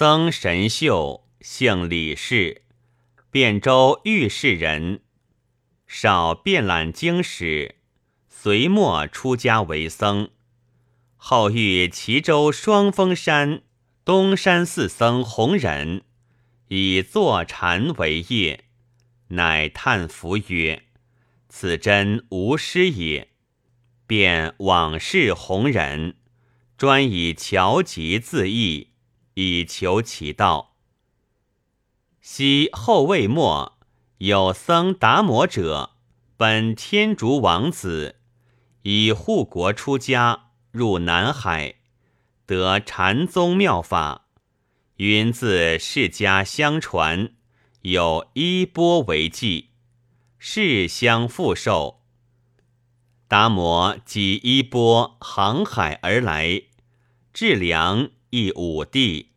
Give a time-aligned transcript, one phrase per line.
[0.00, 2.62] 僧神秀，姓李氏，
[3.30, 5.02] 汴州御氏人，
[5.86, 7.74] 少遍览经史，
[8.26, 10.30] 隋末出家为僧，
[11.18, 13.60] 后遇齐州双峰山
[14.02, 16.02] 东山寺僧弘忍，
[16.68, 18.64] 以坐禅为业，
[19.28, 20.84] 乃叹服曰
[21.50, 23.28] ：“此真无师也。”
[24.08, 26.16] 便往事弘忍，
[26.78, 28.89] 专以乔集自缢。
[29.34, 30.76] 以求其道。
[32.20, 33.78] 昔后魏末
[34.18, 35.92] 有僧达摩者，
[36.36, 38.16] 本天竺王子，
[38.82, 41.76] 以护国出家，入南海，
[42.46, 44.26] 得禅宗妙法。
[44.96, 47.32] 云自世家相传，
[47.80, 49.70] 有衣钵为记，
[50.38, 52.02] 世相复受。
[53.26, 56.64] 达摩即衣钵航海而来，
[57.32, 59.32] 至梁亦武帝。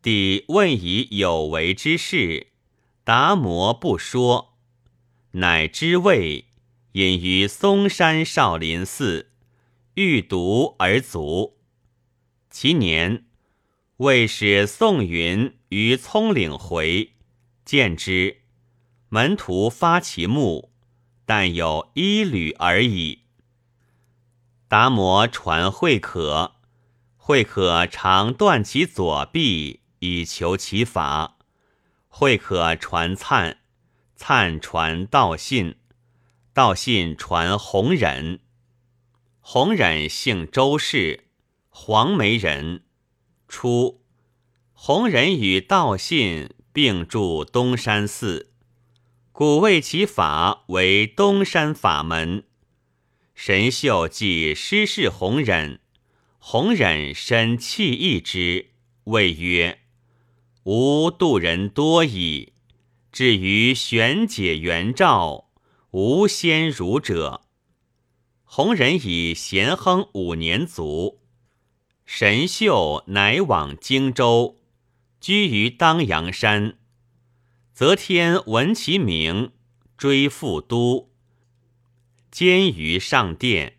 [0.00, 2.48] 帝问以有为之事，
[3.04, 4.54] 达摩不说，
[5.32, 6.46] 乃知谓
[6.92, 9.32] 隐于嵩山少林寺，
[9.94, 11.58] 欲读而卒。
[12.48, 13.24] 其年，
[13.98, 17.14] 魏使宋云于葱岭回，
[17.64, 18.42] 见之，
[19.08, 20.72] 门徒发其目，
[21.26, 23.24] 但有一缕而已。
[24.68, 26.56] 达摩传慧可，
[27.28, 29.80] 慧可常断其左臂。
[29.98, 31.36] 以求其法，
[32.08, 33.58] 会可传灿，
[34.16, 35.74] 灿传道信，
[36.54, 38.40] 道信传弘忍，
[39.40, 41.24] 弘忍姓周氏，
[41.68, 42.84] 黄梅人。
[43.46, 44.00] 初，
[44.72, 48.54] 弘忍与道信并住东山寺，
[49.32, 52.44] 故谓其法为东山法门。
[53.34, 55.80] 神秀即师事弘忍，
[56.38, 58.70] 弘忍深弃义之，
[59.04, 59.80] 谓曰。
[60.64, 62.52] 吾度人多矣，
[63.12, 65.50] 至于玄解元照，
[65.90, 67.42] 无先儒者。
[68.44, 71.20] 弘忍以咸亨五年卒，
[72.06, 74.58] 神秀乃往荆州，
[75.20, 76.78] 居于当阳山。
[77.74, 79.52] 则天闻其名，
[79.96, 81.10] 追复都，
[82.30, 83.78] 兼于上殿，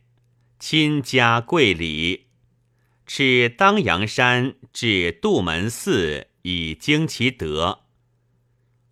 [0.60, 2.29] 亲加贵礼，
[3.10, 6.28] 敕当阳山至杜门寺。
[6.44, 7.82] 以经其德，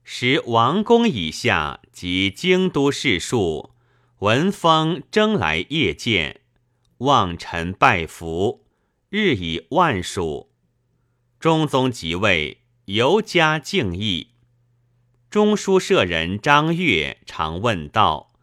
[0.03, 3.71] 时王公以下及京都士庶
[4.19, 6.41] 闻风争来谒见，
[6.97, 8.65] 望臣拜服，
[9.09, 10.51] 日以万数。
[11.39, 14.31] 中宗即位，尤加敬意。
[15.29, 18.33] 中书舍人张悦常问道，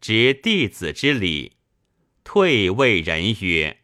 [0.00, 1.52] 执弟子之礼，
[2.24, 3.80] 退谓人曰：“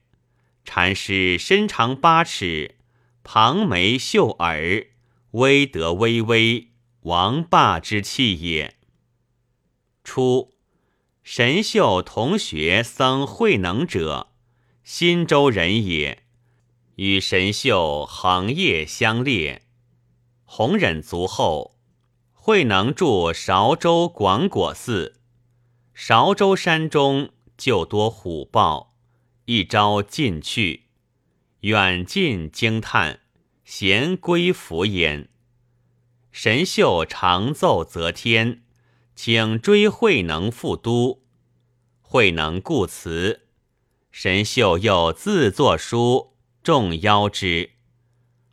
[0.64, 2.76] 禅师身长八尺。”
[3.24, 4.88] 庞眉秀耳，
[5.30, 8.74] 威德巍巍，王霸之气也。
[10.02, 10.54] 初，
[11.22, 14.32] 神秀同学僧慧能者，
[14.82, 16.24] 新州人也，
[16.96, 19.62] 与神秀行业相列。
[20.44, 21.78] 弘忍卒后，
[22.32, 25.20] 慧能住韶州广果寺。
[25.94, 28.91] 韶州山中就多虎豹，
[29.54, 30.84] 一朝进去。
[31.60, 33.20] 远近惊叹，
[33.66, 35.28] 咸归伏焉。
[36.30, 38.62] 神秀常奏则天，
[39.14, 41.22] 请追慧能复都。
[42.00, 43.42] 慧能故辞。
[44.10, 46.32] 神秀又自作书，
[46.62, 47.72] 众邀之。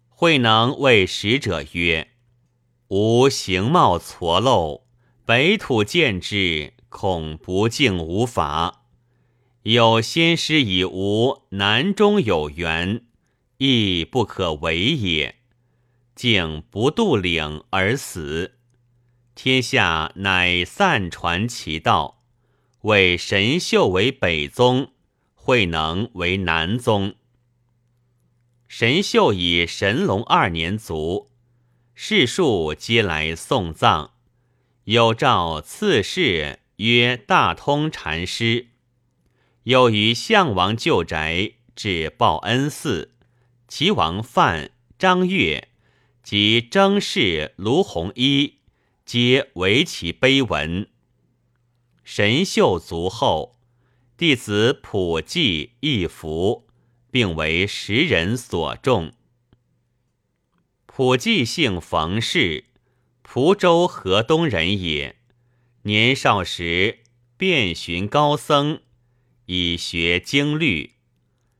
[0.09, 2.09] 慧能谓使者曰
[2.89, 4.81] ：“吾形貌矬陋，
[5.23, 8.75] 北土见之，恐不敬无法。”
[9.71, 13.05] 有先师以吾南中有缘，
[13.59, 15.35] 亦不可为也。
[16.15, 18.55] 竟不渡岭而死，
[19.35, 22.23] 天下乃散传其道，
[22.81, 24.91] 谓神秀为北宗，
[25.35, 27.13] 慧能为南宗。
[28.67, 31.29] 神秀以神龙二年卒，
[31.93, 34.13] 世庶皆来送葬，
[34.85, 38.68] 有诏赐谥曰大通禅师。
[39.63, 43.15] 又于项王旧宅至报恩寺，
[43.67, 45.69] 齐王范、张悦
[46.23, 48.55] 及征士卢弘一，
[49.05, 50.87] 皆为其碑文。
[52.03, 53.59] 神秀卒后，
[54.17, 56.67] 弟子普济一服，
[57.11, 59.13] 并为时人所重。
[60.85, 62.65] 普济姓冯氏，
[63.21, 65.17] 蒲州河东人也。
[65.83, 66.99] 年少时
[67.37, 68.81] 遍寻高僧。
[69.51, 70.93] 以学经律，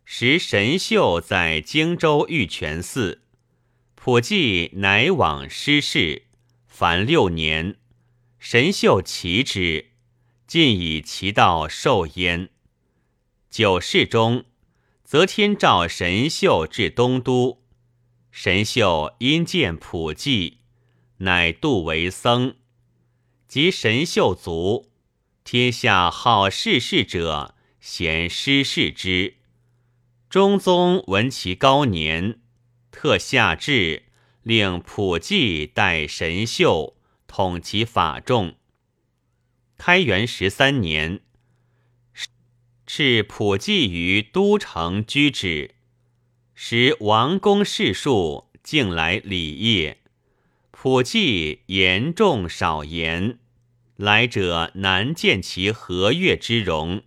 [0.06, 3.24] 时神秀在荆州玉泉寺，
[3.96, 6.28] 普济乃往失事，
[6.68, 7.78] 凡六年，
[8.38, 9.88] 神秀齐之，
[10.46, 12.50] 尽以其道受焉。
[13.50, 14.46] 九世中，
[15.04, 17.64] 则天召神秀至东都，
[18.30, 20.60] 神秀因见普济，
[21.18, 22.56] 乃度为僧。
[23.48, 24.92] 及神秀卒，
[25.44, 29.36] 天下好事事者，贤失事之。
[30.30, 32.40] 中宗闻其高年，
[32.92, 34.04] 特下旨
[34.44, 36.96] 令普济代神秀
[37.28, 38.56] 统其法众。
[39.78, 41.22] 开元十三年，
[42.86, 45.76] 敕普济于都城居止，
[46.54, 49.96] 使王公士庶敬来礼谒。
[50.72, 53.40] 普济言重少言，
[53.96, 57.04] 来者难见其和悦之容。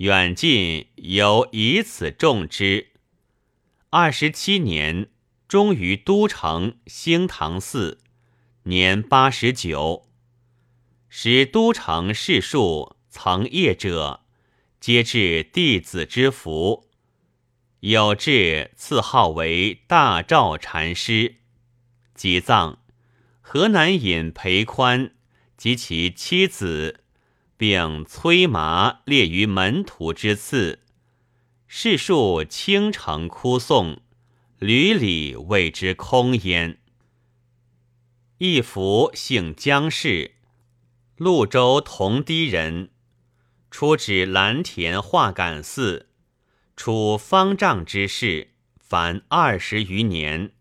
[0.00, 2.92] 远近犹以此重之。
[3.90, 5.10] 二十七年，
[5.46, 7.98] 终于都城兴唐寺，
[8.62, 10.08] 年八十九。
[11.10, 14.22] 使都城士庶曾业者，
[14.80, 16.88] 皆至弟子之福。
[17.80, 21.40] 有志赐号为大照禅师。
[22.14, 22.78] 即葬，
[23.42, 25.12] 河南尹裴宽
[25.58, 27.04] 及其妻子。
[27.60, 30.78] 并催麻列于门徒之次，
[31.66, 34.00] 世数倾城哭颂，
[34.58, 36.78] 屡礼谓之空焉。
[38.38, 40.36] 一福姓姜氏，
[41.18, 42.88] 潞州同堤人，
[43.70, 46.08] 初指蓝田化感寺，
[46.74, 50.52] 处方丈之事，凡二十余年，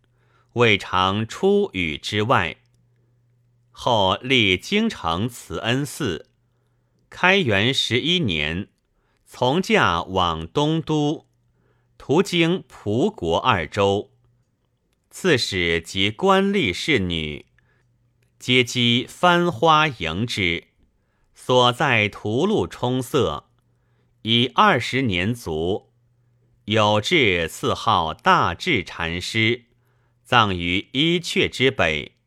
[0.51, 2.57] 未尝出语之外。
[3.71, 6.25] 后立京城慈恩寺。
[7.09, 8.69] 开元十一年，
[9.25, 11.27] 从驾往东都，
[11.97, 14.11] 途经蒲国二州，
[15.09, 17.47] 刺史及官吏侍女，
[18.37, 20.65] 皆积幡花迎之。
[21.33, 23.49] 所在途路充塞，
[24.21, 25.91] 已二十年卒。
[26.65, 29.65] 有志赐号大智禅师，
[30.23, 32.17] 葬于伊阙之北，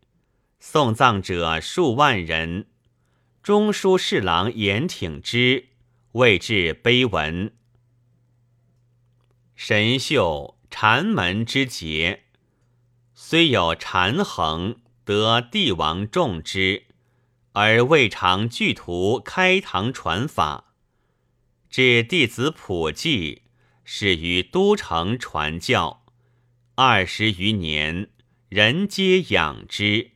[0.59, 2.67] 送葬者数万人。
[3.43, 5.71] 中书侍郎严挺之
[6.13, 7.53] 谓至碑文。
[9.57, 12.23] 神秀禅门之节，
[13.15, 16.85] 虽有禅衡得帝王重之，
[17.51, 20.75] 而未尝具图开堂传法。
[21.69, 23.43] 至弟子普济，
[23.83, 26.05] 始于都城传教，
[26.77, 28.09] 二十余年，
[28.49, 30.13] 人皆仰之。